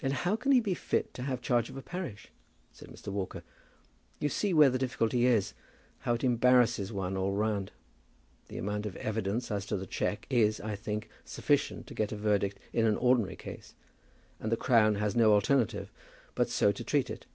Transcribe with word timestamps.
"Then 0.00 0.12
how 0.12 0.36
can 0.36 0.52
he 0.52 0.60
be 0.60 0.72
fit 0.72 1.12
to 1.12 1.22
have 1.24 1.42
charge 1.42 1.68
of 1.68 1.76
a 1.76 1.82
parish?" 1.82 2.28
said 2.72 2.88
Mr. 2.88 3.08
Walker. 3.08 3.42
"You 4.18 4.30
see 4.30 4.54
where 4.54 4.70
the 4.70 4.78
difficulty 4.78 5.26
is. 5.26 5.52
How 5.98 6.14
it 6.14 6.24
embarrasses 6.24 6.94
one 6.94 7.14
all 7.14 7.34
round. 7.34 7.70
The 8.48 8.56
amount 8.56 8.86
of 8.86 8.96
evidence 8.96 9.50
as 9.50 9.66
to 9.66 9.76
the 9.76 9.84
cheque 9.84 10.26
is, 10.30 10.62
I 10.62 10.76
think, 10.76 11.10
sufficient 11.26 11.86
to 11.88 11.94
get 11.94 12.10
a 12.10 12.16
verdict 12.16 12.58
in 12.72 12.86
an 12.86 12.96
ordinary 12.96 13.36
case, 13.36 13.74
and 14.40 14.50
the 14.50 14.56
Crown 14.56 14.94
has 14.94 15.14
no 15.14 15.34
alternative 15.34 15.92
but 16.34 16.48
so 16.48 16.72
to 16.72 16.82
treat 16.82 17.10
it. 17.10 17.26